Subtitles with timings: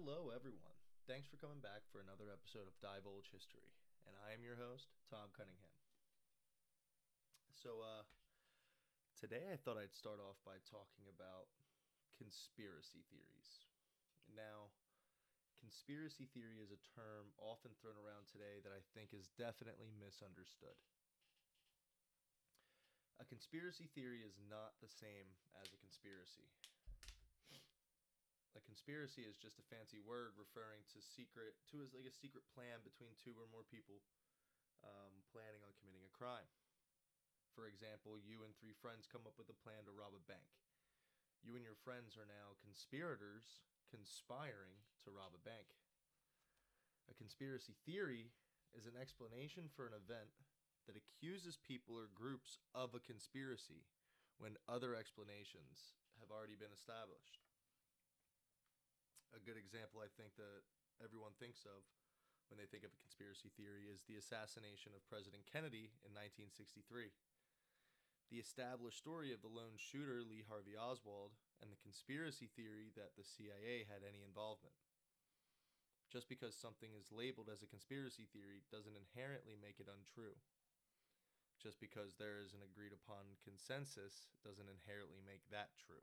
[0.00, 0.80] Hello, everyone.
[1.04, 3.68] Thanks for coming back for another episode of Divulge History,
[4.08, 5.76] and I am your host, Tom Cunningham.
[7.52, 8.08] So, uh,
[9.20, 11.52] today I thought I'd start off by talking about
[12.16, 13.68] conspiracy theories.
[14.24, 14.72] Now,
[15.60, 20.80] conspiracy theory is a term often thrown around today that I think is definitely misunderstood.
[23.20, 25.28] A conspiracy theory is not the same
[25.60, 26.48] as a conspiracy.
[28.58, 32.42] A conspiracy is just a fancy word referring to secret to as like a secret
[32.50, 34.02] plan between two or more people
[34.82, 36.50] um, planning on committing a crime.
[37.54, 40.50] For example, you and three friends come up with a plan to rob a bank.
[41.46, 45.70] You and your friends are now conspirators conspiring to rob a bank.
[47.10, 48.30] A conspiracy theory
[48.74, 50.30] is an explanation for an event
[50.86, 53.86] that accuses people or groups of a conspiracy
[54.38, 57.49] when other explanations have already been established
[59.36, 60.66] a good example I think that
[60.98, 61.86] everyone thinks of
[62.50, 67.14] when they think of a conspiracy theory is the assassination of President Kennedy in 1963.
[68.30, 73.14] The established story of the lone shooter Lee Harvey Oswald and the conspiracy theory that
[73.14, 74.74] the CIA had any involvement.
[76.10, 80.34] Just because something is labeled as a conspiracy theory doesn't inherently make it untrue.
[81.62, 86.02] Just because there is an agreed upon consensus doesn't inherently make that true.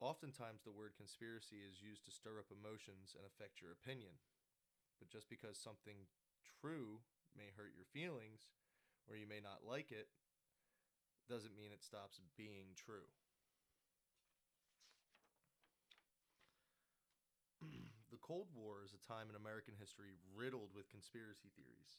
[0.00, 4.18] Oftentimes, the word conspiracy is used to stir up emotions and affect your opinion.
[4.98, 6.06] But just because something
[6.60, 7.02] true
[7.34, 8.52] may hurt your feelings,
[9.08, 10.08] or you may not like it,
[11.28, 13.08] doesn't mean it stops being true.
[18.12, 21.96] the Cold War is a time in American history riddled with conspiracy theories.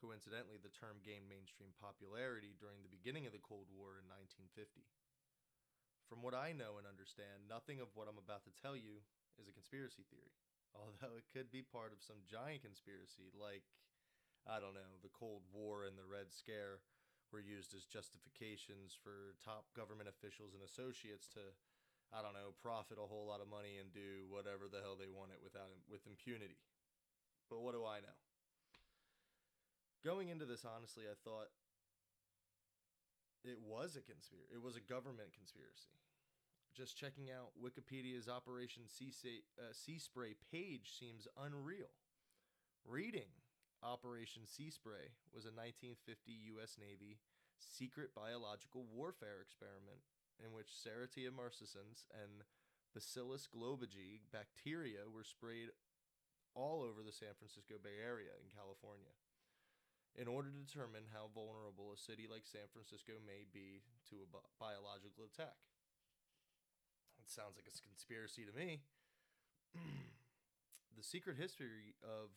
[0.00, 4.82] Coincidentally, the term gained mainstream popularity during the beginning of the Cold War in 1950.
[6.22, 9.02] From what I know and understand, nothing of what I'm about to tell you
[9.42, 10.30] is a conspiracy theory.
[10.78, 13.66] Although it could be part of some giant conspiracy, like,
[14.46, 16.78] I don't know, the Cold War and the Red Scare
[17.34, 21.42] were used as justifications for top government officials and associates to,
[22.14, 25.10] I don't know, profit a whole lot of money and do whatever the hell they
[25.10, 26.62] wanted without with impunity.
[27.50, 28.18] But what do I know?
[30.06, 31.50] Going into this, honestly, I thought
[33.42, 34.54] it was a conspiracy.
[34.54, 35.98] It was a government conspiracy.
[36.72, 39.12] Just checking out Wikipedia's Operation Sea,
[39.60, 41.92] uh, sea Spray page seems unreal.
[42.88, 43.28] Reading
[43.84, 46.80] Operation Sea Spray was a 1950 U.S.
[46.80, 47.20] Navy
[47.60, 50.00] secret biological warfare experiment
[50.40, 52.40] in which Serratia marcescens and
[52.96, 55.76] Bacillus globigii bacteria were sprayed
[56.56, 59.12] all over the San Francisco Bay Area in California
[60.16, 63.80] in order to determine how vulnerable a city like San Francisco may be
[64.12, 65.56] to a bi- biological attack.
[67.32, 68.84] Sounds like a conspiracy to me.
[71.00, 72.28] the secret history of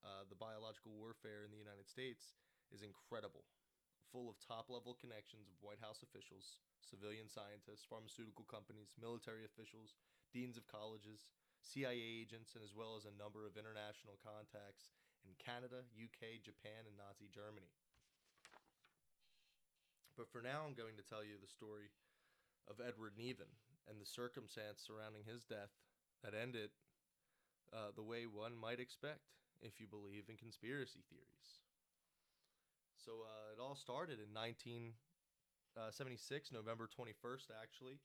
[0.00, 2.32] uh, the biological warfare in the United States
[2.72, 3.44] is incredible,
[4.08, 10.00] full of top level connections of White House officials, civilian scientists, pharmaceutical companies, military officials,
[10.32, 11.28] deans of colleges,
[11.60, 14.96] CIA agents, and as well as a number of international contacts
[15.28, 17.68] in Canada, UK, Japan, and Nazi Germany.
[20.16, 21.92] But for now, I'm going to tell you the story
[22.64, 23.52] of Edward Nevin
[23.88, 25.72] and the circumstance surrounding his death
[26.22, 26.70] that ended
[27.72, 31.60] uh, the way one might expect if you believe in conspiracy theories.
[32.96, 34.94] So uh, it all started in 1976,
[35.78, 37.98] uh, November 21st, actually,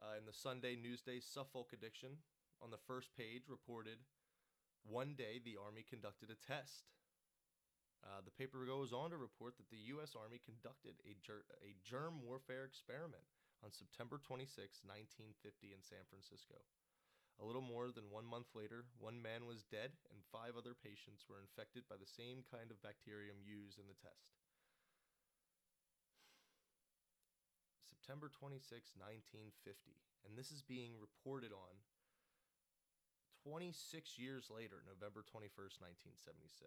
[0.00, 2.22] uh, in the Sunday Newsday Suffolk edition.
[2.62, 3.98] On the first page, reported
[4.86, 6.86] one day, the Army conducted a test.
[8.02, 10.14] Uh, the paper goes on to report that the U.S.
[10.18, 13.22] Army conducted a, ger- a germ warfare experiment
[13.62, 16.58] on September 26, 1950, in San Francisco.
[17.40, 21.24] A little more than one month later, one man was dead and five other patients
[21.30, 24.36] were infected by the same kind of bacterium used in the test.
[27.86, 29.94] September 26, 1950,
[30.26, 31.78] and this is being reported on
[33.46, 35.78] 26 years later, November 21st,
[36.14, 36.66] 1976.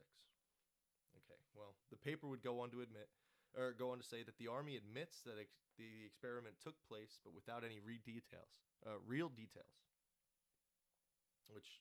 [1.23, 3.07] Okay, well, the paper would go on to admit,
[3.55, 7.19] or go on to say that the Army admits that ex- the experiment took place,
[7.23, 9.79] but without any re- details, uh, real details.
[11.47, 11.79] Which,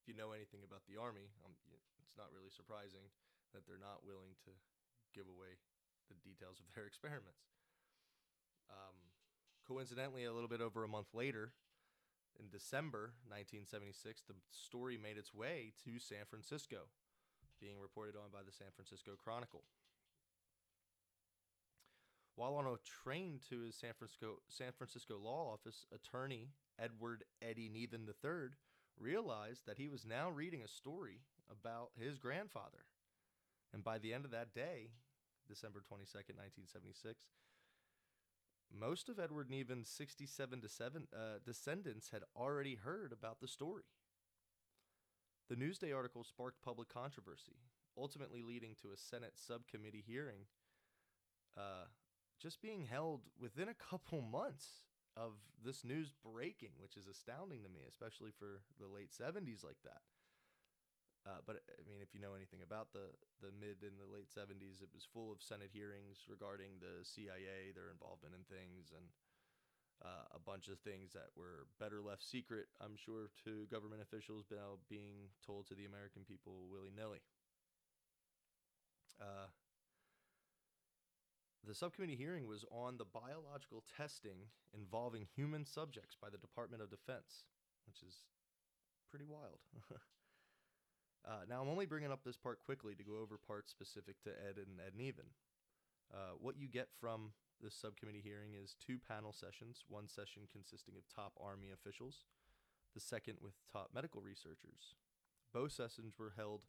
[0.00, 1.52] if you know anything about the Army, um,
[2.00, 3.12] it's not really surprising
[3.52, 4.52] that they're not willing to
[5.12, 5.58] give away
[6.08, 7.50] the details of their experiments.
[8.70, 8.96] Um,
[9.66, 11.52] coincidentally, a little bit over a month later,
[12.38, 16.88] in December 1976, the story made its way to San Francisco,
[17.60, 19.66] being reported on by the San Francisco Chronicle.
[22.36, 26.48] While on a train to his San Francisco San Francisco law office, attorney
[26.78, 28.50] Edward Eddie Nevin III
[28.98, 32.86] realized that he was now reading a story about his grandfather.
[33.72, 34.90] And by the end of that day,
[35.48, 37.24] December 22nd, 1976,
[38.72, 40.62] most of Edward Nevin's 67
[41.12, 43.84] uh, descendants had already heard about the story.
[45.48, 47.56] The Newsday article sparked public controversy,
[47.98, 50.46] ultimately leading to a Senate subcommittee hearing
[51.56, 51.86] uh,
[52.40, 55.32] just being held within a couple months of
[55.62, 60.00] this news breaking, which is astounding to me, especially for the late 70s like that.
[61.28, 63.12] Uh, but I mean, if you know anything about the
[63.44, 67.76] the mid and the late '70s, it was full of Senate hearings regarding the CIA,
[67.76, 69.04] their involvement in things, and
[70.00, 72.72] uh, a bunch of things that were better left secret.
[72.80, 77.20] I'm sure to government officials, now being told to the American people willy nilly.
[79.20, 79.52] Uh,
[81.66, 86.90] the subcommittee hearing was on the biological testing involving human subjects by the Department of
[86.90, 87.44] Defense,
[87.86, 88.24] which is
[89.10, 89.60] pretty wild.
[91.28, 94.30] uh, now, I'm only bringing up this part quickly to go over parts specific to
[94.30, 95.30] Ed and Ed Nevin.
[96.12, 97.32] Uh, what you get from
[97.62, 102.24] this subcommittee hearing is two panel sessions, one session consisting of top Army officials,
[102.94, 104.94] the second with top medical researchers.
[105.52, 106.64] Both sessions were held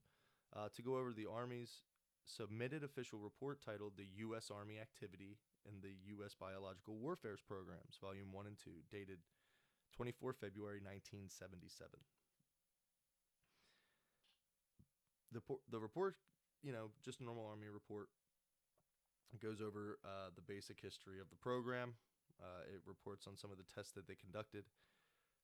[0.56, 1.82] uh, to go over the Army's
[2.26, 4.52] submitted official report titled The U.S.
[4.54, 6.36] Army Activity in the U.S.
[6.38, 9.20] Biological Warfare's Programs, Volume 1 and 2, dated
[9.96, 12.00] 24 February 1977.
[15.32, 15.42] The,
[15.72, 16.16] the report,
[16.64, 18.10] you know, just a normal Army report,
[19.40, 21.96] goes over uh, the basic history of the program.
[22.42, 24.66] Uh, it reports on some of the tests that they conducted,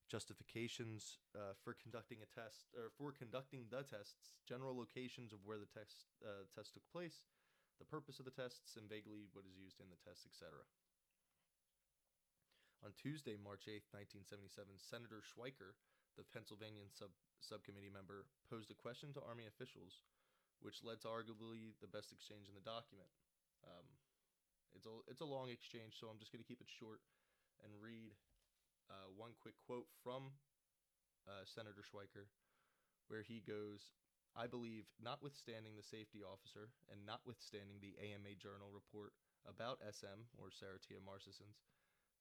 [0.08, 5.60] justifications uh, for conducting a test or for conducting the tests, general locations of where
[5.60, 7.28] the test uh, test took place,
[7.78, 10.64] the purpose of the tests, and vaguely what is used in the tests, etc.
[12.86, 15.76] On Tuesday, March 8, 1977, Senator Schweiker,
[16.16, 17.12] the Pennsylvania sub
[17.42, 20.02] subcommittee member, posed a question to Army officials,
[20.64, 23.10] which led to arguably the best exchange in the document.
[23.66, 23.86] Um,
[24.74, 27.02] it's a it's a long exchange, so I'm just going to keep it short
[27.66, 28.14] and read
[28.90, 30.36] uh, one quick quote from
[31.28, 32.32] uh, Senator Schweiker,
[33.08, 33.92] where he goes,
[34.36, 39.12] I believe, notwithstanding the safety officer and notwithstanding the AMA Journal report
[39.48, 41.64] about SM, or Serratia marcescens,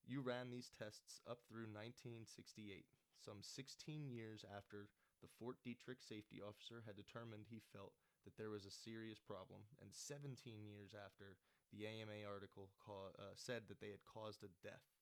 [0.07, 2.87] you ran these tests up through 1968,
[3.19, 4.87] some 16 years after
[5.21, 7.91] the Fort Detrick safety officer had determined he felt
[8.23, 11.35] that there was a serious problem, and 17 years after
[11.71, 14.96] the AMA article ca- uh, said that they had caused a death.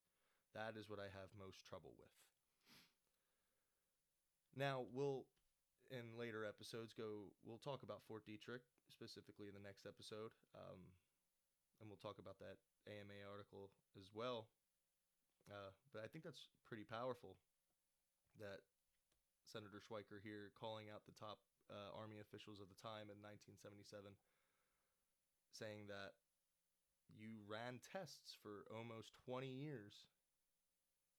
[0.56, 2.16] That is what I have most trouble with.
[4.56, 5.28] Now, we'll
[5.94, 10.34] in later episodes go we'll talk about Fort Detrick specifically in the next episode.
[10.56, 10.80] Um,
[11.84, 12.56] and we'll talk about that
[12.88, 13.68] AMA article
[14.00, 14.48] as well.
[15.52, 17.36] Uh, but I think that's pretty powerful
[18.40, 18.64] that
[19.46, 21.38] Senator Schweiker here calling out the top
[21.70, 24.16] uh, Army officials of the time in 1977,
[25.52, 26.18] saying that
[27.14, 30.08] you ran tests for almost 20 years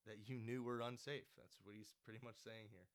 [0.07, 1.27] that you knew were unsafe.
[1.35, 2.87] That's what he's pretty much saying here.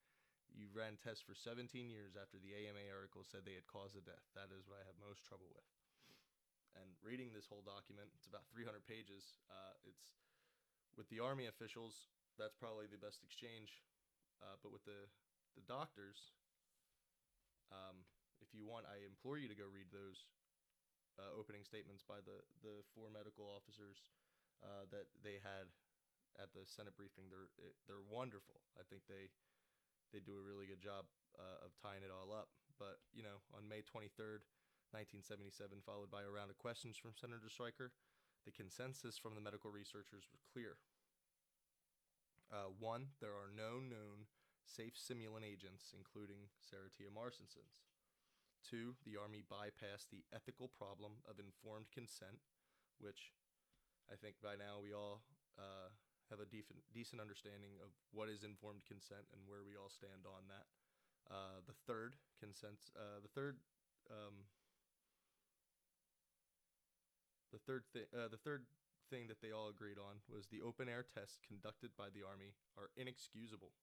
[0.52, 4.04] You ran tests for 17 years after the AMA article said they had caused a
[4.04, 4.24] death.
[4.36, 5.68] That is what I have most trouble with.
[6.76, 9.40] And reading this whole document, it's about 300 pages.
[9.48, 10.16] Uh, it's
[10.96, 13.84] with the Army officials, that's probably the best exchange.
[14.44, 15.08] Uh, but with the,
[15.56, 16.36] the doctors,
[17.72, 18.04] um,
[18.44, 20.28] if you want, I implore you to go read those
[21.20, 24.00] uh, opening statements by the, the four medical officers
[24.64, 25.70] uh, that they had
[26.40, 27.28] at the Senate briefing.
[27.28, 27.52] They're
[27.88, 28.62] they're wonderful.
[28.80, 29.32] I think they
[30.12, 31.08] they do a really good job
[31.40, 32.52] uh, of tying it all up.
[32.76, 34.44] But you know, on May 23rd,
[34.92, 37.96] 1977, followed by a round of questions from Senator Schweiker,
[38.44, 40.76] the consensus from the medical researchers was clear.
[42.52, 44.28] Uh, one, there are no known
[44.68, 47.80] safe simulant agents, including Serratia marcescens.
[48.62, 52.44] Two, the Army bypassed the ethical problem of informed consent,
[53.00, 53.32] which
[54.12, 55.24] I think by now we all
[55.58, 55.90] uh,
[56.32, 60.24] have a decent decent understanding of what is informed consent and where we all stand
[60.24, 60.66] on that.
[61.28, 63.60] Uh, the third consent, uh, the third,
[64.10, 64.48] um,
[67.54, 68.66] the third thing, uh, the third
[69.12, 72.56] thing that they all agreed on was the open air tests conducted by the army
[72.80, 73.76] are inexcusable.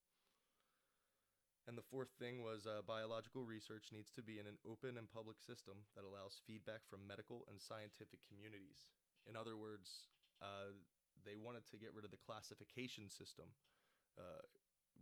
[1.68, 5.04] And the fourth thing was uh, biological research needs to be in an open and
[5.04, 8.88] public system that allows feedback from medical and scientific communities.
[9.28, 10.08] In other words,
[10.40, 10.72] uh,
[11.28, 13.52] they wanted to get rid of the classification system.
[14.16, 14.40] Uh,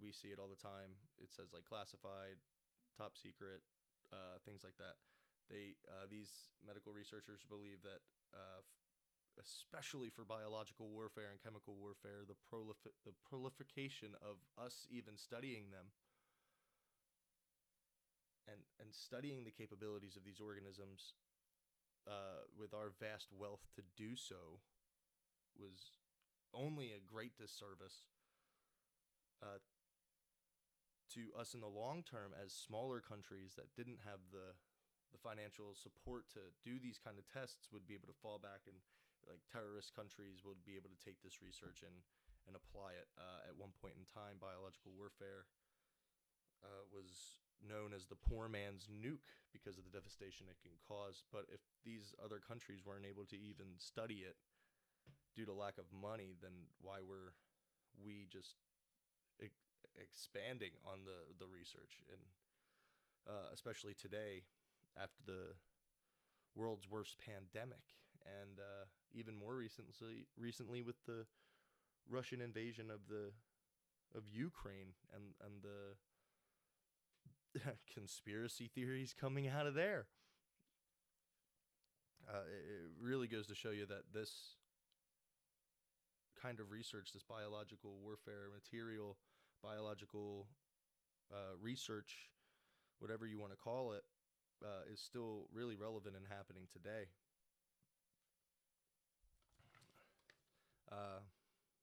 [0.02, 0.99] we see it all the time.
[1.23, 2.42] It says like classified,
[2.99, 3.62] top secret,
[4.11, 4.99] uh, things like that.
[5.47, 8.02] They uh, these medical researchers believe that
[8.35, 8.66] uh,
[9.38, 15.71] especially for biological warfare and chemical warfare, the prolif- the prolification of us even studying
[15.71, 15.95] them
[18.50, 21.14] and and studying the capabilities of these organisms
[22.11, 24.59] uh, with our vast wealth to do so
[25.59, 25.95] was
[26.57, 28.09] only a great disservice
[29.45, 29.61] uh,
[31.13, 34.57] to us in the long term as smaller countries that didn't have the
[35.15, 38.67] the financial support to do these kind of tests would be able to fall back
[38.67, 38.75] and
[39.31, 41.95] like terrorist countries would be able to take this research and
[42.47, 43.11] and apply it.
[43.19, 45.51] Uh, at one point in time biological warfare
[46.63, 51.27] uh, was known as the poor man's nuke because of the devastation it can cause.
[51.35, 54.39] But if these other countries weren't able to even study it
[55.37, 57.35] due to lack of money then why were
[58.02, 58.57] we just
[59.43, 59.52] e-
[60.00, 62.21] expanding on the the research and
[63.28, 64.43] uh, especially today
[64.97, 65.55] after the
[66.55, 67.85] world's worst pandemic,
[68.25, 71.26] and uh, even more recently, recently with the
[72.09, 73.33] Russian invasion of the
[74.16, 75.97] of Ukraine and and the
[77.95, 80.07] conspiracy theories coming out of there.
[82.28, 84.57] Uh, it really goes to show you that this
[86.40, 89.16] kind of research, this biological warfare material,
[89.62, 90.47] biological
[91.33, 92.31] uh, research,
[92.99, 94.05] whatever you want to call it,
[94.64, 97.09] uh, is still really relevant and happening today.
[100.90, 101.21] Uh,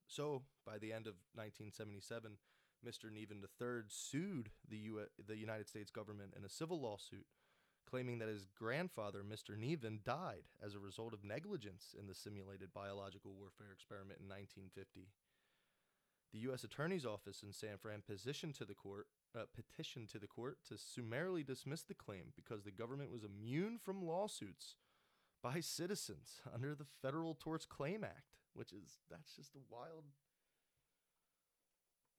[0.08, 2.38] so, by the end of 1977,
[2.86, 3.12] Mr.
[3.12, 7.26] Nevin III sued the, U- the United States government in a civil lawsuit,
[7.94, 9.56] claiming that his grandfather, Mr.
[9.56, 15.10] Nevin, died as a result of negligence in the simulated biological warfare experiment in 1950.
[16.34, 16.64] The U.S.
[16.64, 19.06] Attorney's Office in San Fran petitioned to the court,
[19.38, 23.78] uh, petitioned to the court to summarily dismiss the claim because the government was immune
[23.78, 24.74] from lawsuits
[25.44, 30.06] by citizens under the Federal Torts Claim Act, which is that's just a wild.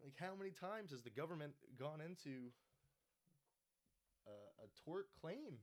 [0.00, 2.52] Like, how many times has the government gone into
[4.26, 5.58] a, a tort claim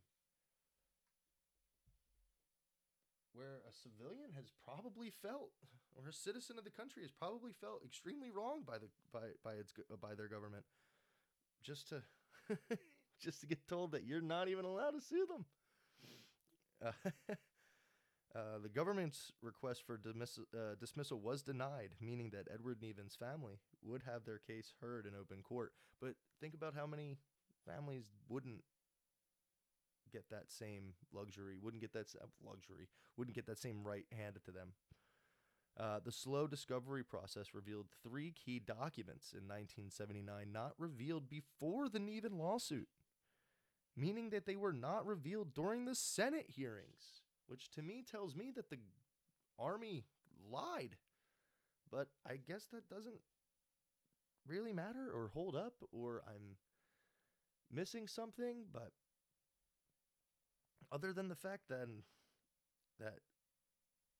[3.34, 5.52] where a civilian has probably felt
[5.96, 9.54] or a citizen of the country has probably felt extremely wronged by the by by
[9.54, 10.64] its by their government
[11.64, 12.02] just to
[13.22, 15.46] just to get told that you're not even allowed to sue them
[16.84, 16.92] uh,
[18.36, 23.60] uh, the government's request for dismiss- uh, dismissal was denied, meaning that Edward Nevin's family
[23.84, 25.74] would have their case heard in open court.
[26.00, 27.18] But think about how many
[27.66, 28.64] families wouldn't
[30.12, 32.08] get that same luxury, wouldn't get that
[32.46, 32.88] luxury,
[33.18, 34.74] wouldn't get that same right handed to them.
[35.80, 42.00] Uh, the slow discovery process revealed three key documents in 1979 not revealed before the
[42.00, 42.90] Nevin lawsuit,
[43.96, 48.52] meaning that they were not revealed during the Senate hearings, which to me tells me
[48.54, 48.80] that the
[49.58, 50.04] Army
[50.52, 50.98] lied.
[51.90, 53.22] But I guess that doesn't
[54.46, 56.58] really matter or hold up, or I'm
[57.72, 58.66] missing something.
[58.72, 58.92] But
[60.92, 61.88] other than the fact that
[63.00, 63.20] that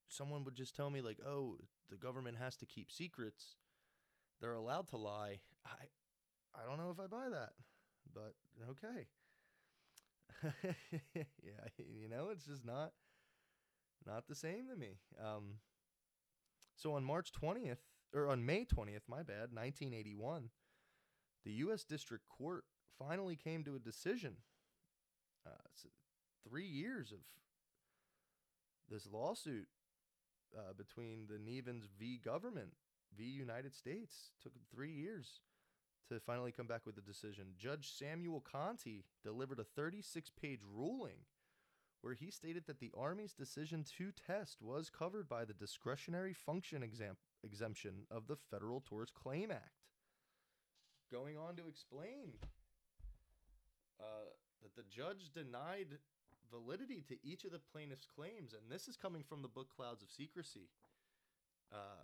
[0.10, 1.58] someone would just tell me like, "Oh,
[1.90, 3.56] the government has to keep secrets.
[4.42, 5.90] They're allowed to lie." I
[6.56, 7.54] I don't know if I buy that.
[8.14, 8.36] But
[8.72, 9.08] okay.
[11.14, 12.92] yeah, you know, it's just not
[14.06, 14.98] not the same to me.
[15.24, 15.56] Um
[16.76, 20.50] so on March 20th or on May 20th, my bad, 1981,
[21.46, 22.66] the US District Court
[23.00, 24.36] finally came to a decision.
[25.46, 25.50] Uh,
[26.48, 27.20] 3 years of
[28.90, 29.68] this lawsuit
[30.56, 32.20] uh, between the Nevins v.
[32.24, 32.74] government
[33.18, 33.24] v.
[33.24, 34.32] United States.
[34.42, 35.40] Took three years
[36.10, 37.54] to finally come back with a decision.
[37.58, 41.26] Judge Samuel Conti delivered a 36 page ruling
[42.02, 46.82] where he stated that the Army's decision to test was covered by the discretionary function
[46.82, 49.84] exam- exemption of the Federal Torts Claim Act.
[51.12, 52.34] Going on to explain
[54.02, 54.34] uh,
[54.66, 56.02] that the judge denied
[56.50, 60.04] validity to each of the plaintiff's claims, and this is coming from the book Clouds
[60.04, 60.68] of Secrecy,
[61.72, 62.04] uh,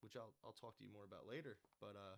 [0.00, 1.58] which I'll I'll talk to you more about later.
[1.80, 2.16] But uh,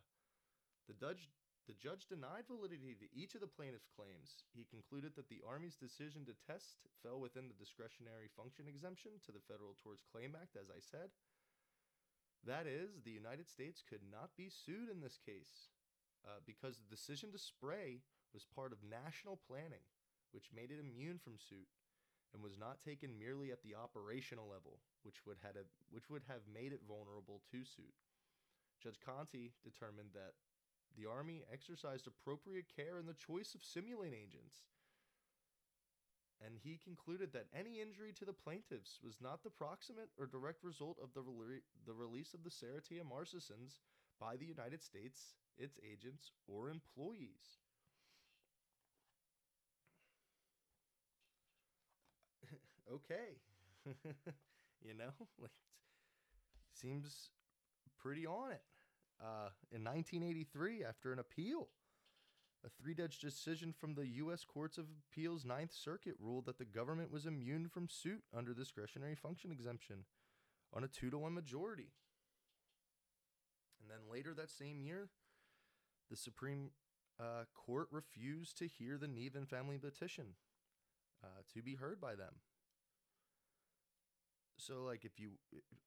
[0.87, 1.33] the judge
[1.67, 4.45] the judge denied validity to each of the plaintiff's claims.
[4.53, 9.33] He concluded that the Army's decision to test fell within the discretionary function exemption to
[9.33, 11.09] the Federal Torts Claim Act, as I said.
[12.45, 15.73] That is, the United States could not be sued in this case
[16.29, 19.87] uh, because the decision to spray was part of national planning
[20.35, 21.71] which made it immune from suit
[22.35, 25.63] and was not taken merely at the operational level, which would, had a,
[25.95, 27.95] which would have made it vulnerable to suit.
[28.83, 30.35] Judge Conti determined that
[30.99, 34.67] the Army exercised appropriate care in the choice of simulant agents
[36.45, 40.63] and he concluded that any injury to the plaintiffs was not the proximate or direct
[40.63, 41.23] result of the,
[41.87, 43.81] the release of the Serratia marcescens
[44.21, 47.64] by the United States, its agents, or employees.
[52.93, 53.39] Okay.
[54.83, 55.51] you know, like
[56.73, 57.31] seems
[57.99, 58.63] pretty on it.
[59.21, 61.69] Uh, in 1983, after an appeal,
[62.65, 64.45] a three judge decision from the U.S.
[64.45, 69.15] Courts of Appeals Ninth Circuit ruled that the government was immune from suit under discretionary
[69.15, 70.05] function exemption
[70.73, 71.93] on a two to one majority.
[73.81, 75.11] And then later that same year,
[76.11, 76.71] the Supreme
[77.21, 80.35] uh, Court refused to hear the Nevin family petition
[81.23, 82.35] uh, to be heard by them.
[84.57, 85.33] So, like, if you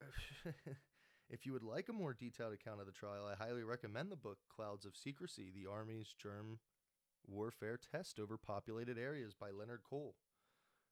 [1.29, 4.15] if you would like a more detailed account of the trial, I highly recommend the
[4.15, 6.59] book Clouds of Secrecy: The Army's Germ
[7.27, 10.15] Warfare Test Over Populated Areas by Leonard Cole.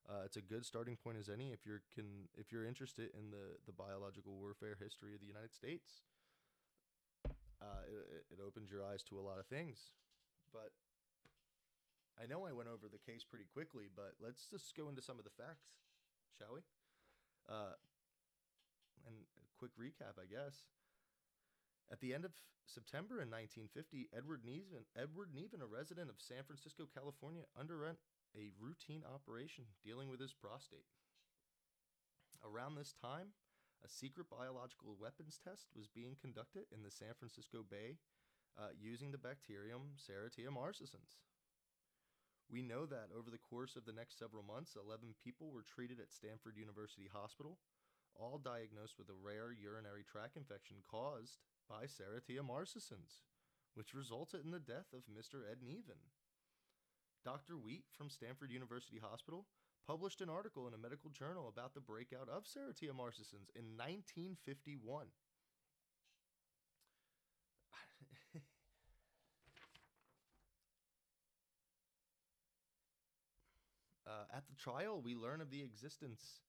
[0.08, 3.32] Uh, it's a good starting point as any if you're can if you're interested in
[3.32, 6.01] the the biological warfare history of the United States.
[7.62, 9.89] Uh, it, it opens your eyes to a lot of things,
[10.53, 10.70] but
[12.22, 15.17] I know I went over the case pretty quickly, but let's just go into some
[15.17, 15.65] of the facts,
[16.38, 16.62] shall we?
[17.49, 17.77] Uh,
[19.05, 20.65] and a quick recap, I guess.
[21.91, 22.33] At the end of
[22.65, 28.01] September in 1950, Edward Nevin, Edward Nevin, a resident of San Francisco, California, underwent
[28.33, 30.89] a routine operation dealing with his prostate.
[32.41, 33.37] Around this time,
[33.85, 38.01] a secret biological weapons test was being conducted in the San Francisco Bay
[38.57, 41.21] uh, using the bacterium Serratia marcescens.
[42.55, 46.00] We know that over the course of the next several months, 11 people were treated
[46.00, 47.59] at Stanford University Hospital,
[48.15, 51.35] all diagnosed with a rare urinary tract infection caused
[51.67, 53.27] by Serratia marcescens,
[53.74, 55.43] which resulted in the death of Mr.
[55.43, 56.00] Ed Nevin.
[57.27, 57.59] Dr.
[57.59, 59.47] Wheat from Stanford University Hospital
[59.85, 65.12] published an article in a medical journal about the breakout of Serratia marcescens in 1951.
[74.08, 76.41] uh, at the trial, we learn of the existence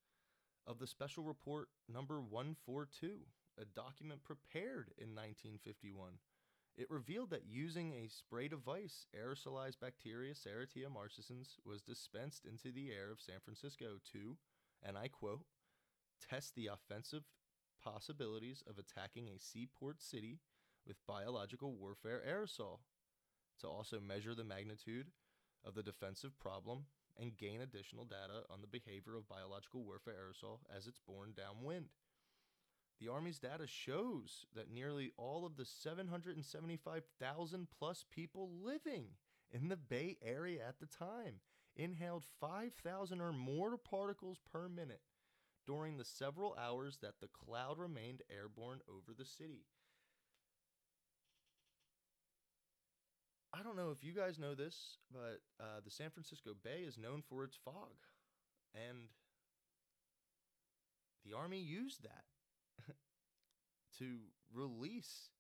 [0.67, 3.19] of the special report number 142,
[3.61, 6.19] a document prepared in 1951.
[6.77, 12.91] It revealed that using a spray device, aerosolized bacteria Serratia marcescens was dispensed into the
[12.91, 14.37] air of San Francisco to,
[14.83, 15.47] and I quote,
[16.29, 17.23] test the offensive
[17.83, 20.41] possibilities of attacking a seaport city
[20.87, 22.81] with biological warfare aerosol,
[23.61, 25.07] to also measure the magnitude
[25.65, 26.85] of the defensive problem
[27.21, 31.87] and gain additional data on the behavior of biological warfare aerosol as it's borne downwind.
[33.01, 39.09] The Army's data shows that nearly all of the 775,000 plus people living
[39.51, 41.41] in the Bay Area at the time
[41.75, 45.03] inhaled 5,000 or more particles per minute
[45.67, 49.67] during the several hours that the cloud remained airborne over the city.
[53.59, 56.99] I don't know if you guys know this, but uh, the San Francisco Bay is
[56.99, 57.95] known for its fog.
[58.75, 59.09] And
[61.25, 62.25] the Army used that
[63.99, 64.05] to
[64.53, 65.31] release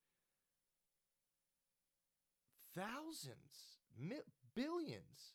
[2.74, 4.16] thousands, mi-
[4.54, 5.34] billions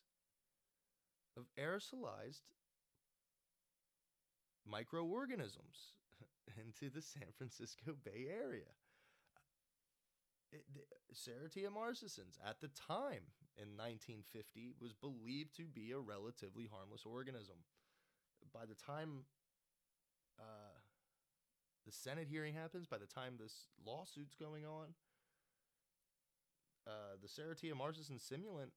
[1.36, 2.42] of aerosolized
[4.68, 5.94] microorganisms
[6.60, 8.74] into the San Francisco Bay Area.
[10.52, 10.84] The,
[11.14, 17.56] Serratia marcescens at the time in 1950 was believed to be a relatively harmless organism.
[18.52, 19.24] By the time
[20.38, 20.76] uh,
[21.86, 24.94] the Senate hearing happens, by the time this lawsuit's going on,
[26.86, 28.72] uh, the Serratia marcescens simulant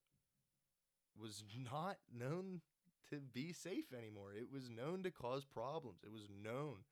[1.19, 2.61] was not known
[3.09, 4.33] to be safe anymore.
[4.33, 6.01] It was known to cause problems.
[6.03, 6.85] It was known.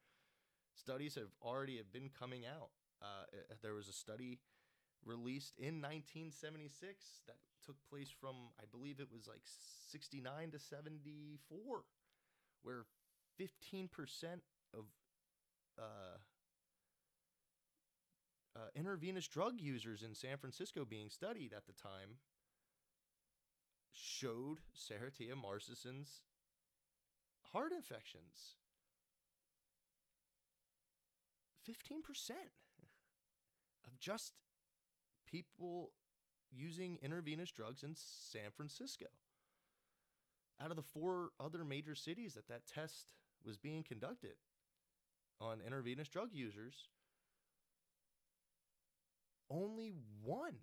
[0.76, 2.70] Studies have already have been coming out.
[3.02, 3.26] Uh,
[3.62, 4.40] there was a study
[5.06, 9.42] released in 1976 that took place from I believe it was like
[9.92, 11.84] 69 to 74
[12.64, 12.86] where
[13.40, 13.90] 15%
[14.74, 14.86] of
[15.78, 16.18] uh,
[18.56, 22.18] uh, intravenous drug users in San Francisco being studied at the time
[23.92, 26.22] showed Serratia marcescens
[27.52, 28.56] heart infections.
[31.70, 32.32] 15%
[33.86, 34.34] of just
[35.34, 35.92] people
[36.56, 39.08] using intravenous drugs in San Francisco.
[40.62, 44.36] Out of the four other major cities that that test was being conducted
[45.42, 46.88] on intravenous drug users,
[49.50, 49.94] only
[50.24, 50.56] one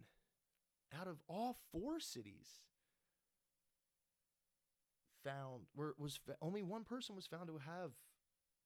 [0.99, 2.61] out of all four cities
[5.25, 7.91] found were was only one person was found to have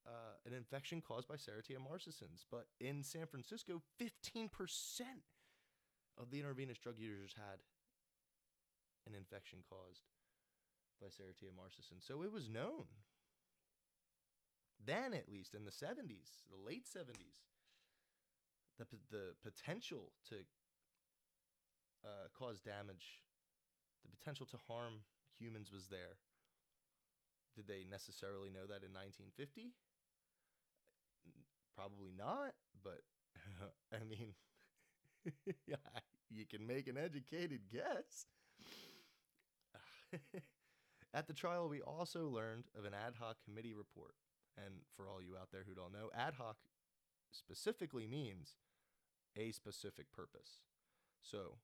[0.06, 4.50] uh, an infection caused by Serratia marcescens, but in San Francisco, 15%
[6.18, 7.60] of the intravenous drug users had
[9.06, 10.06] an infection caused
[11.00, 12.06] by Serratia marcescens.
[12.06, 12.86] So it was known.
[14.84, 17.44] Then, at least in the 70s, the late 70s,
[18.78, 20.36] the, the potential to
[22.04, 23.22] uh, cause damage,
[24.04, 25.04] the potential to harm
[25.38, 26.18] humans was there.
[27.56, 29.72] Did they necessarily know that in 1950?
[31.74, 33.02] Probably not, but
[33.94, 34.34] I mean,
[36.30, 38.26] you can make an educated guess.
[41.14, 44.14] At the trial, we also learned of an ad hoc committee report.
[44.56, 46.56] And for all you out there who don't know, ad hoc
[47.30, 48.56] specifically means
[49.36, 50.60] a specific purpose.
[51.22, 51.58] So,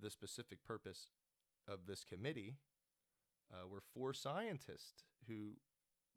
[0.00, 1.06] the specific purpose
[1.68, 2.56] of this committee
[3.52, 5.52] uh, were four scientists who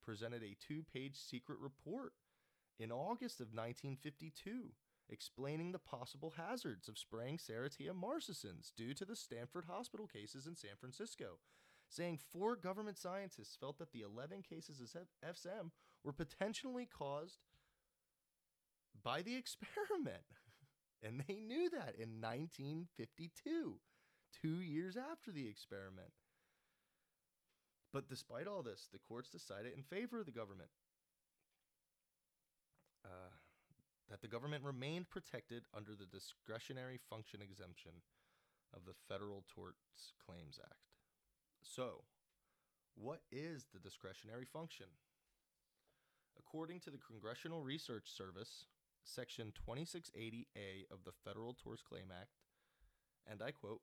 [0.03, 2.13] presented a two page secret report
[2.79, 4.71] in August of 1952
[5.09, 10.55] explaining the possible hazards of spraying Serratia marcescens due to the Stanford hospital cases in
[10.55, 11.39] San Francisco,
[11.89, 14.89] saying four government scientists felt that the 11 cases of
[15.25, 15.71] FSM
[16.03, 17.39] were potentially caused
[19.03, 20.23] by the experiment.
[21.03, 23.75] And they knew that in 1952,
[24.41, 26.09] two years after the experiment.
[27.93, 30.69] But despite all this, the courts decided in favor of the government.
[33.05, 33.29] Uh,
[34.09, 37.91] that the government remained protected under the discretionary function exemption
[38.73, 40.91] of the Federal Torts Claims Act.
[41.61, 42.03] So,
[42.95, 44.87] what is the discretionary function?
[46.39, 48.65] According to the Congressional Research Service,
[49.03, 52.35] Section 2680A of the Federal Torts Claim Act,
[53.29, 53.81] and I quote,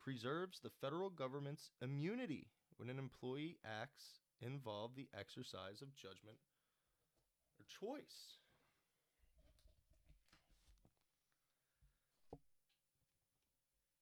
[0.00, 2.46] preserves the federal government's immunity
[2.76, 6.38] when an employee acts involve the exercise of judgment
[7.58, 8.37] or choice.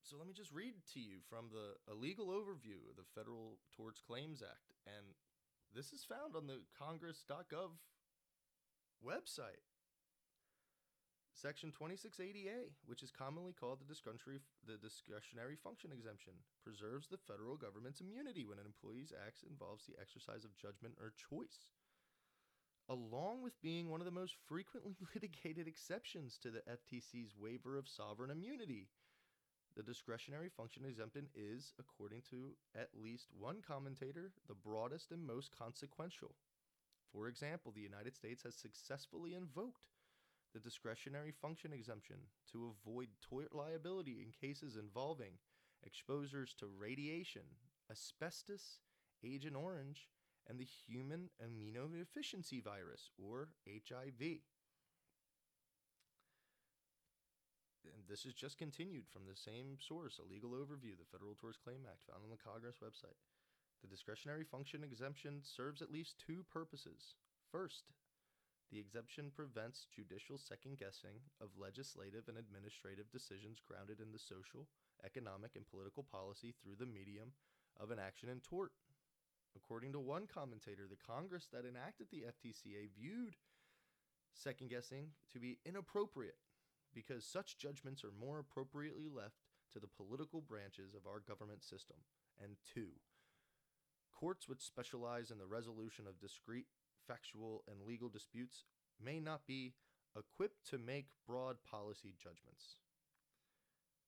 [0.07, 3.59] So let me just read to you from the a legal overview of the Federal
[3.75, 5.19] Torts Claims Act, and
[5.75, 7.75] this is found on the Congress.gov
[9.03, 9.67] website.
[11.35, 17.59] Section 2680A, which is commonly called the discretionary, the discretionary function exemption, preserves the federal
[17.59, 21.75] government's immunity when an employee's acts involves the exercise of judgment or choice,
[22.87, 27.91] along with being one of the most frequently litigated exceptions to the FTC's waiver of
[27.91, 28.87] sovereign immunity.
[29.77, 35.51] The discretionary function exemption is, according to at least one commentator, the broadest and most
[35.57, 36.35] consequential.
[37.13, 39.91] For example, the United States has successfully invoked
[40.55, 42.17] the discretionary function exemption
[42.53, 45.33] to avoid tort liability in cases involving
[45.85, 47.43] exposures to radiation,
[47.91, 48.81] asbestos,
[49.23, 50.09] Agent Orange,
[50.49, 54.39] and the human immunodeficiency virus, or HIV.
[57.95, 61.59] And this is just continued from the same source, a legal overview, the Federal Torts
[61.59, 63.19] Claim Act, found on the Congress website.
[63.83, 67.15] The discretionary function exemption serves at least two purposes.
[67.53, 67.93] First,
[68.73, 74.67] the exemption prevents judicial second guessing of legislative and administrative decisions grounded in the social,
[75.05, 77.31] economic, and political policy through the medium
[77.79, 78.73] of an action in tort.
[79.55, 83.37] According to one commentator, the Congress that enacted the FTCA viewed
[84.35, 86.37] second guessing to be inappropriate
[86.97, 91.97] because such judgments are more appropriately left to the political branches of our government system.
[92.43, 92.89] And two,
[94.19, 96.67] courts which specialize in the resolution of discrete
[97.07, 98.65] factual and legal disputes
[99.05, 99.75] may not be
[100.17, 102.77] equipped to make broad policy judgments.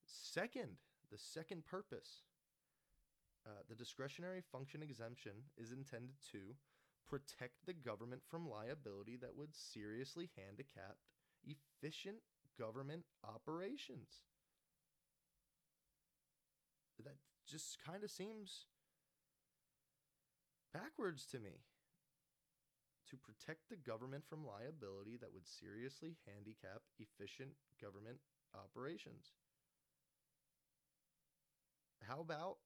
[0.06, 0.78] Second,
[1.12, 2.22] the second purpose,
[3.46, 6.56] uh, the discretionary function exemption is intended to
[7.06, 10.96] protect the government from liability that would seriously handicap
[11.44, 12.16] efficient
[12.58, 14.22] government operations.
[17.04, 17.16] That
[17.46, 18.66] just kind of seems
[20.72, 21.62] backwards to me.
[23.10, 28.18] To protect the government from liability that would seriously handicap efficient government
[28.54, 29.32] operations.
[32.06, 32.56] How about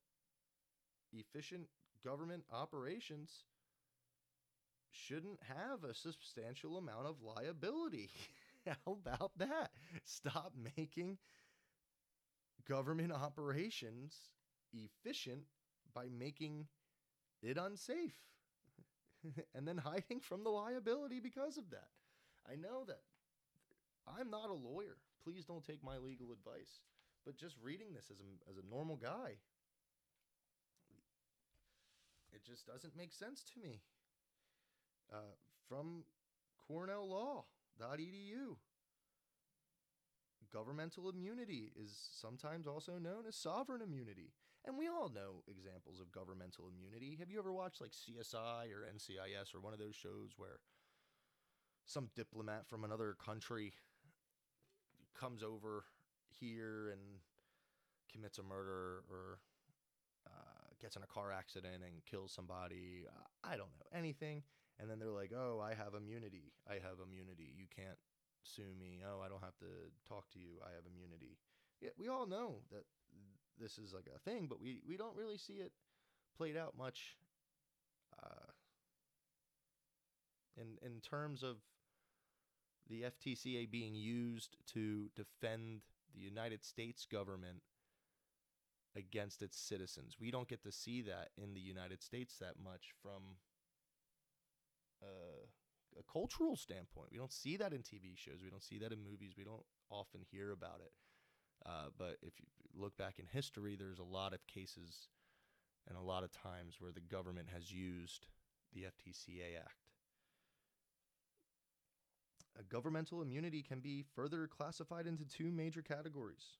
[1.13, 1.67] efficient
[2.03, 3.43] government operations
[4.91, 8.09] shouldn't have a substantial amount of liability?
[8.85, 9.71] How about that?
[10.05, 11.17] Stop making
[12.67, 14.31] government operations
[14.73, 15.43] efficient
[15.93, 16.67] by making
[17.41, 18.17] it unsafe
[19.55, 21.89] and then hiding from the liability because of that.
[22.49, 23.01] I know that
[24.07, 24.97] I'm not a lawyer.
[25.23, 26.81] Please don't take my legal advice.
[27.25, 29.37] But just reading this as a, as a normal guy,
[32.33, 33.81] it just doesn't make sense to me.
[35.11, 35.35] Uh,
[35.67, 36.03] from
[37.81, 38.55] cornelllaw.edu.
[40.51, 44.33] Governmental immunity is sometimes also known as sovereign immunity.
[44.65, 47.17] And we all know examples of governmental immunity.
[47.19, 50.59] Have you ever watched like CSI or NCIS or one of those shows where
[51.85, 53.73] some diplomat from another country
[55.19, 55.83] comes over
[56.39, 57.01] here and
[58.11, 59.39] commits a murder or
[60.27, 63.05] uh, gets in a car accident and kills somebody?
[63.43, 64.43] I don't know anything.
[64.79, 66.51] And then they're like, oh, I have immunity.
[66.67, 67.53] I have immunity.
[67.55, 67.97] You can't
[68.43, 69.01] sue me.
[69.05, 70.59] Oh, I don't have to talk to you.
[70.65, 71.37] I have immunity.
[71.79, 72.85] Yeah, we all know that
[73.59, 75.71] this is like a thing, but we, we don't really see it
[76.35, 77.17] played out much
[78.21, 78.51] uh,
[80.57, 81.57] in in terms of
[82.89, 85.81] the FTCA being used to defend
[86.13, 87.61] the United States government
[88.95, 90.17] against its citizens.
[90.19, 93.37] We don't get to see that in the United States that much from
[95.03, 95.45] uh,
[95.99, 97.09] a cultural standpoint.
[97.11, 98.41] We don't see that in TV shows.
[98.43, 99.33] We don't see that in movies.
[99.37, 100.91] We don't often hear about it.
[101.65, 105.07] Uh, but if you look back in history, there's a lot of cases
[105.87, 108.27] and a lot of times where the government has used
[108.73, 109.89] the FTCA Act.
[112.59, 116.57] A governmental immunity can be further classified into two major categories,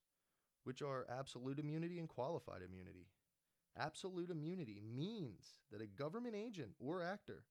[0.63, 3.07] which are absolute immunity and qualified immunity.
[3.77, 7.43] Absolute immunity means that a government agent or actor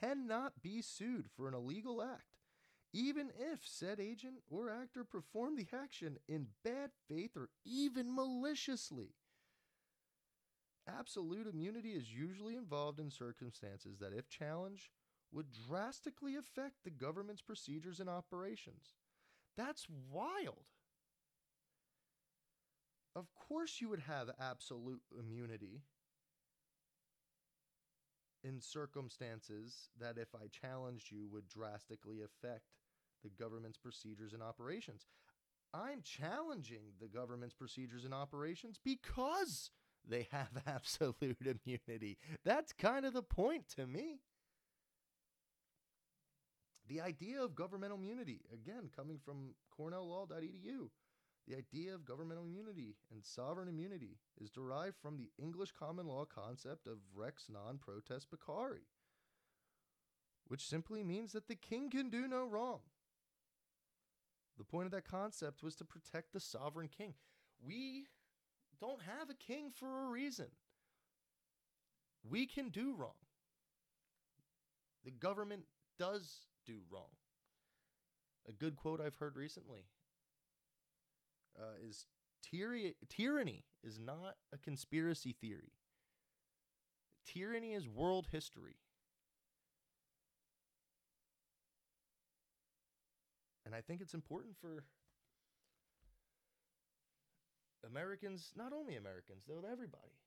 [0.00, 2.36] cannot be sued for an illegal act,
[2.92, 9.14] even if said agent or actor performed the action in bad faith or even maliciously.
[10.88, 14.88] Absolute immunity is usually involved in circumstances that, if challenged,
[15.32, 18.94] would drastically affect the government's procedures and operations.
[19.56, 20.64] That's wild.
[23.14, 25.82] Of course, you would have absolute immunity
[28.44, 32.64] in circumstances that, if I challenged you, would drastically affect
[33.22, 35.06] the government's procedures and operations.
[35.74, 39.70] I'm challenging the government's procedures and operations because
[40.08, 42.18] they have absolute immunity.
[42.44, 44.20] That's kind of the point to me.
[46.88, 50.90] The idea of governmental immunity, again, coming from cornelllaw.edu,
[51.48, 56.24] the idea of governmental immunity and sovereign immunity is derived from the English common law
[56.24, 58.86] concept of rex non potest peccari,
[60.46, 62.80] which simply means that the king can do no wrong.
[64.58, 67.14] The point of that concept was to protect the sovereign king.
[67.64, 68.06] We
[68.80, 70.46] don't have a king for a reason.
[72.28, 73.14] We can do wrong.
[75.04, 75.64] The government
[75.98, 77.10] does do wrong.
[78.48, 79.84] A good quote I've heard recently
[81.92, 82.06] is
[82.42, 85.72] tyranny, tyranny is not a conspiracy theory.
[87.26, 88.76] Tyranny is world history.
[93.64, 94.84] And I think it's important for
[97.86, 100.18] Americans, not only Americans, though, everybody.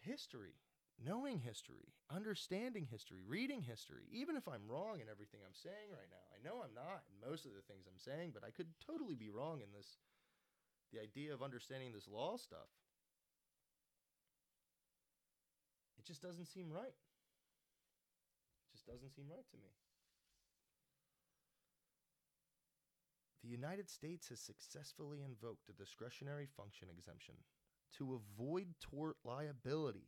[0.00, 0.54] History,
[1.02, 6.08] knowing history, understanding history, reading history, even if I'm wrong in everything I'm saying right
[6.08, 6.24] now.
[6.32, 9.14] I know I'm not in most of the things I'm saying, but I could totally
[9.14, 9.98] be wrong in this
[10.92, 12.70] the idea of understanding this law stuff.
[15.98, 16.94] It just doesn't seem right.
[16.94, 19.74] It just doesn't seem right to me.
[23.42, 27.34] The United States has successfully invoked a discretionary function exemption
[27.98, 30.06] to avoid tort liability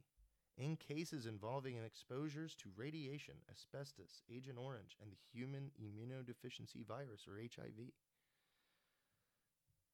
[0.58, 7.38] in cases involving exposures to radiation, asbestos, Agent Orange, and the human immunodeficiency virus or
[7.38, 7.92] HIV.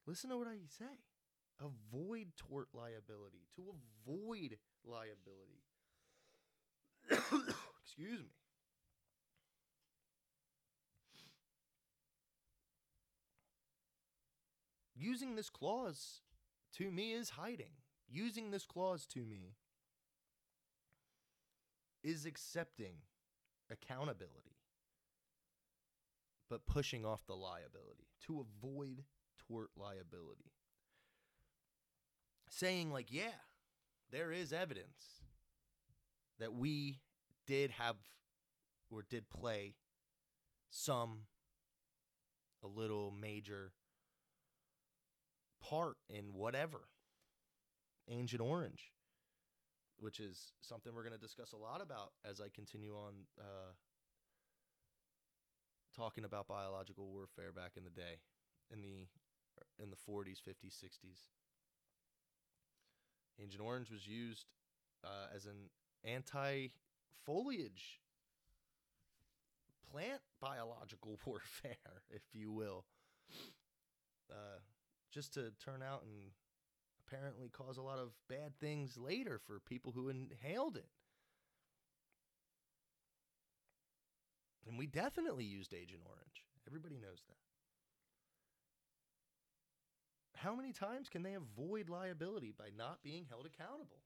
[0.06, 0.84] Listen to what I say.
[1.60, 3.74] Avoid tort liability, to
[4.06, 5.62] avoid liability.
[7.84, 8.30] Excuse me.
[14.96, 16.22] Using this clause
[16.76, 17.72] to me is hiding.
[18.08, 19.54] Using this clause to me
[22.04, 22.96] is accepting
[23.70, 24.58] accountability,
[26.50, 29.02] but pushing off the liability to avoid
[29.48, 30.52] tort liability.
[32.48, 33.40] Saying, like, yeah,
[34.12, 35.22] there is evidence
[36.38, 37.00] that we
[37.46, 37.96] did have
[38.90, 39.74] or did play
[40.70, 41.20] some
[42.62, 43.72] a little major
[45.60, 46.88] part in whatever
[48.08, 48.93] Agent Orange
[49.98, 53.72] which is something we're going to discuss a lot about as I continue on uh,
[55.96, 58.20] talking about biological warfare back in the day,
[58.72, 59.06] in the
[59.82, 61.28] in the 40s, 50s, 60s.
[63.42, 64.46] Agent Orange was used
[65.04, 65.70] uh, as an
[66.04, 66.68] anti
[67.24, 68.00] foliage
[69.90, 72.84] plant biological warfare, if you will.
[74.30, 74.58] Uh,
[75.12, 76.32] just to turn out and
[77.06, 80.88] apparently cause a lot of bad things later for people who inhaled it.
[84.66, 86.44] And we definitely used Agent Orange.
[86.66, 87.36] Everybody knows that.
[90.36, 94.02] How many times can they avoid liability by not being held accountable?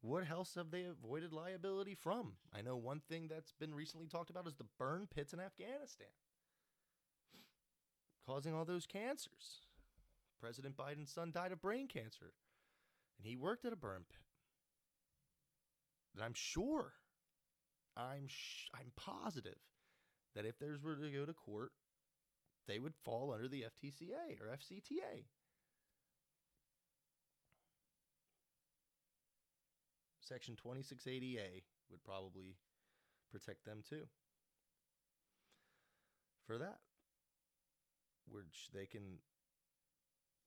[0.00, 2.34] What else have they avoided liability from?
[2.54, 6.06] I know one thing that's been recently talked about is the burn pits in Afghanistan,
[8.26, 9.66] causing all those cancers.
[10.40, 12.32] President Biden's son died of brain cancer,
[13.18, 14.22] and he worked at a burn pit.
[16.14, 16.92] And I'm sure,
[17.96, 19.58] I'm sh- I'm positive
[20.34, 21.72] that if theirs were to go to court,
[22.66, 25.24] they would fall under the FTCA or FCTA.
[30.20, 32.56] Section 2680A would probably
[33.32, 34.04] protect them too.
[36.46, 36.78] For that,
[38.30, 39.18] which they can,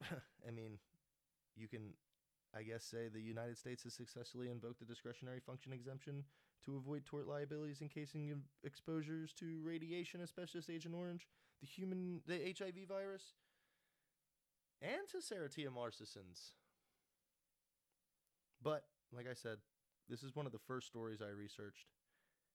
[0.47, 0.77] I mean,
[1.55, 1.93] you can,
[2.55, 6.23] I guess, say the United States has successfully invoked the discretionary function exemption
[6.65, 11.27] to avoid tort liabilities in casing exposures to radiation, asbestos, Agent Orange,
[11.59, 13.33] the human, the HIV virus,
[14.81, 16.53] and to Serratia marcescens.
[18.63, 19.57] But, like I said,
[20.09, 21.87] this is one of the first stories I researched,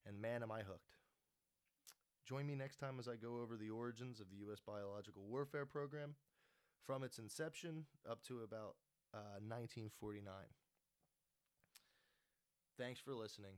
[0.07, 0.95] and man, am I hooked.
[2.27, 4.59] Join me next time as I go over the origins of the U.S.
[4.65, 6.15] Biological Warfare Program
[6.85, 8.77] from its inception up to about
[9.15, 10.25] uh, 1949.
[12.79, 13.55] Thanks for listening.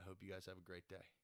[0.00, 1.17] I hope you guys have a great day.